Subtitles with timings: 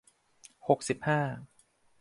[0.67, 1.21] หกสิบห้า